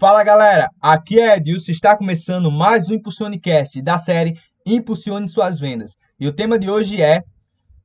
Fala 0.00 0.22
galera, 0.22 0.70
aqui 0.80 1.18
é 1.18 1.36
Edilson, 1.36 1.72
está 1.72 1.96
começando 1.96 2.52
mais 2.52 2.88
um 2.88 2.94
Impulsionecast 2.94 3.82
da 3.82 3.98
série 3.98 4.38
Impulsione 4.64 5.28
Suas 5.28 5.58
Vendas. 5.58 5.96
E 6.20 6.28
o 6.28 6.32
tema 6.32 6.56
de 6.56 6.70
hoje 6.70 7.02
é 7.02 7.24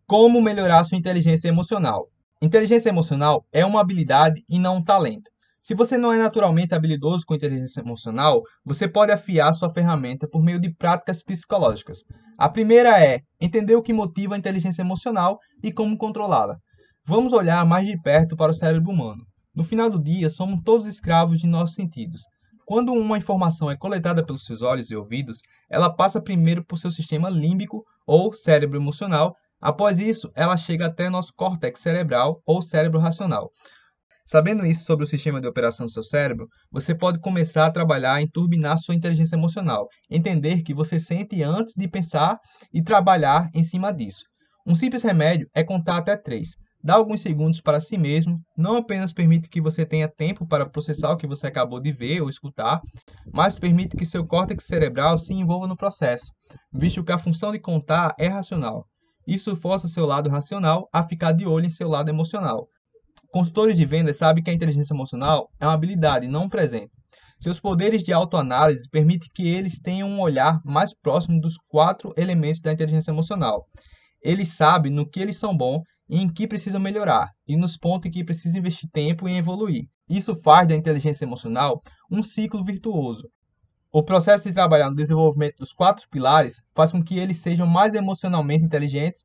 como 0.05 0.39
melhorar 0.39 0.83
sua 0.83 0.95
inteligência 0.95 1.47
emocional. 1.47 2.05
Inteligência 2.39 2.89
emocional 2.89 3.43
é 3.51 3.65
uma 3.65 3.81
habilidade 3.81 4.43
e 4.47 4.59
não 4.59 4.75
um 4.75 4.83
talento. 4.83 5.23
Se 5.59 5.73
você 5.73 5.97
não 5.97 6.13
é 6.13 6.17
naturalmente 6.19 6.75
habilidoso 6.75 7.25
com 7.25 7.33
inteligência 7.33 7.81
emocional, 7.81 8.43
você 8.63 8.87
pode 8.87 9.11
afiar 9.11 9.51
sua 9.55 9.73
ferramenta 9.73 10.27
por 10.27 10.43
meio 10.43 10.59
de 10.59 10.71
práticas 10.71 11.23
psicológicas. 11.23 12.03
A 12.37 12.47
primeira 12.47 13.03
é 13.03 13.21
entender 13.41 13.75
o 13.75 13.81
que 13.81 13.91
motiva 13.91 14.35
a 14.35 14.37
inteligência 14.37 14.83
emocional 14.83 15.39
e 15.63 15.71
como 15.71 15.97
controlá-la. 15.97 16.57
Vamos 17.07 17.33
olhar 17.33 17.65
mais 17.65 17.87
de 17.87 17.99
perto 17.99 18.35
para 18.35 18.51
o 18.51 18.53
cérebro 18.53 18.91
humano. 18.91 19.25
No 19.55 19.63
final 19.63 19.87
do 19.87 20.01
dia, 20.01 20.29
somos 20.31 20.61
todos 20.63 20.87
escravos 20.87 21.39
de 21.39 21.45
nossos 21.45 21.75
sentidos. 21.75 22.23
Quando 22.65 22.91
uma 22.91 23.17
informação 23.17 23.69
é 23.69 23.77
coletada 23.77 24.25
pelos 24.25 24.45
seus 24.45 24.61
olhos 24.61 24.89
e 24.89 24.95
ouvidos, 24.95 25.41
ela 25.69 25.93
passa 25.93 26.21
primeiro 26.21 26.63
por 26.63 26.77
seu 26.77 26.89
sistema 26.89 27.29
límbico 27.29 27.85
ou 28.07 28.33
cérebro 28.33 28.79
emocional. 28.79 29.35
Após 29.61 29.99
isso, 29.99 30.31
ela 30.33 30.57
chega 30.57 30.87
até 30.87 31.07
nosso 31.09 31.33
córtex 31.35 31.79
cerebral 31.81 32.41
ou 32.45 32.61
cérebro 32.61 32.99
racional. 32.99 33.51
Sabendo 34.25 34.65
isso 34.65 34.85
sobre 34.85 35.05
o 35.05 35.07
sistema 35.07 35.39
de 35.39 35.47
operação 35.47 35.85
do 35.85 35.91
seu 35.91 36.01
cérebro, 36.01 36.47
você 36.71 36.95
pode 36.95 37.19
começar 37.19 37.65
a 37.65 37.71
trabalhar 37.71 38.21
em 38.21 38.27
turbinar 38.27 38.77
sua 38.77 38.95
inteligência 38.95 39.35
emocional, 39.35 39.87
entender 40.09 40.63
que 40.63 40.73
você 40.73 40.97
sente 40.97 41.43
antes 41.43 41.75
de 41.75 41.87
pensar 41.87 42.39
e 42.73 42.81
trabalhar 42.81 43.49
em 43.53 43.61
cima 43.61 43.91
disso. 43.91 44.23
Um 44.65 44.75
simples 44.75 45.03
remédio 45.03 45.47
é 45.53 45.63
contar 45.63 45.97
até 45.97 46.15
três. 46.15 46.55
Dá 46.83 46.95
alguns 46.95 47.21
segundos 47.21 47.61
para 47.61 47.79
si 47.79 47.97
mesmo, 47.97 48.41
não 48.57 48.77
apenas 48.77 49.13
permite 49.13 49.49
que 49.49 49.61
você 49.61 49.85
tenha 49.85 50.07
tempo 50.07 50.45
para 50.45 50.69
processar 50.69 51.11
o 51.11 51.17
que 51.17 51.25
você 51.25 51.47
acabou 51.47 51.79
de 51.79 51.91
ver 51.91 52.21
ou 52.21 52.29
escutar, 52.29 52.81
mas 53.33 53.57
permite 53.57 53.95
que 53.95 54.05
seu 54.05 54.25
córtex 54.27 54.65
cerebral 54.65 55.17
se 55.17 55.33
envolva 55.33 55.67
no 55.67 55.77
processo, 55.77 56.31
visto 56.73 57.03
que 57.03 57.11
a 57.11 57.17
função 57.17 57.51
de 57.51 57.59
contar 57.59 58.13
é 58.19 58.27
racional. 58.27 58.85
Isso 59.25 59.55
força 59.55 59.87
seu 59.87 60.05
lado 60.05 60.29
racional 60.29 60.89
a 60.91 61.01
ficar 61.03 61.31
de 61.31 61.45
olho 61.45 61.67
em 61.67 61.69
seu 61.69 61.87
lado 61.87 62.09
emocional, 62.09 62.67
Consultores 63.33 63.75
de 63.75 63.83
vendas 63.83 64.17
sabem 64.17 64.43
que 64.43 64.51
a 64.51 64.53
inteligência 64.53 64.93
emocional 64.93 65.49
é 65.59 65.65
uma 65.65 65.73
habilidade, 65.73 66.27
não 66.27 66.43
um 66.43 66.49
presente. 66.49 66.91
Seus 67.39 67.59
poderes 67.59 68.03
de 68.03 68.13
autoanálise 68.13 68.87
permitem 68.87 69.27
que 69.33 69.47
eles 69.47 69.79
tenham 69.79 70.07
um 70.07 70.21
olhar 70.21 70.61
mais 70.63 70.93
próximo 70.93 71.41
dos 71.41 71.57
quatro 71.67 72.13
elementos 72.15 72.59
da 72.59 72.71
inteligência 72.71 73.09
emocional. 73.09 73.65
Eles 74.21 74.49
sabem 74.49 74.91
no 74.91 75.09
que 75.09 75.19
eles 75.19 75.35
são 75.37 75.57
bons 75.57 75.81
em 76.09 76.27
que 76.27 76.47
precisam 76.47 76.79
melhorar, 76.79 77.29
e 77.47 77.55
nos 77.55 77.77
pontos 77.77 78.07
em 78.07 78.11
que 78.11 78.23
precisam 78.23 78.59
investir 78.59 78.89
tempo 78.91 79.27
em 79.27 79.37
evoluir. 79.37 79.85
Isso 80.09 80.35
faz 80.35 80.67
da 80.67 80.75
inteligência 80.75 81.25
emocional 81.25 81.79
um 82.11 82.21
ciclo 82.21 82.63
virtuoso. 82.63 83.29
O 83.91 84.03
processo 84.03 84.45
de 84.45 84.53
trabalhar 84.53 84.89
no 84.89 84.95
desenvolvimento 84.95 85.57
dos 85.57 85.71
quatro 85.71 86.07
pilares 86.09 86.61
faz 86.75 86.91
com 86.91 87.03
que 87.03 87.17
eles 87.17 87.37
sejam 87.37 87.67
mais 87.67 87.93
emocionalmente 87.93 88.65
inteligentes, 88.65 89.23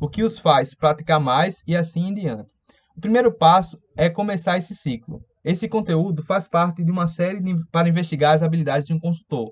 o 0.00 0.08
que 0.08 0.22
os 0.22 0.38
faz 0.38 0.74
praticar 0.74 1.20
mais 1.20 1.62
e 1.66 1.76
assim 1.76 2.08
em 2.08 2.14
diante. 2.14 2.48
O 2.96 3.00
primeiro 3.00 3.32
passo 3.36 3.78
é 3.96 4.08
começar 4.08 4.58
esse 4.58 4.74
ciclo. 4.74 5.20
Esse 5.44 5.68
conteúdo 5.68 6.22
faz 6.22 6.48
parte 6.48 6.84
de 6.84 6.90
uma 6.90 7.06
série 7.06 7.40
de, 7.40 7.54
para 7.70 7.88
investigar 7.88 8.34
as 8.34 8.42
habilidades 8.42 8.86
de 8.86 8.92
um 8.92 8.98
consultor. 8.98 9.50